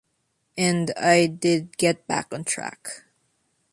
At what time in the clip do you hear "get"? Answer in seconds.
1.77-2.07